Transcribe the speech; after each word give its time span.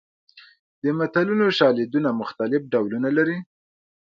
د 0.83 0.85
متلونو 0.97 1.45
شالیدونه 1.57 2.09
مختلف 2.21 2.61
ډولونه 2.73 3.09
لري 3.17 3.37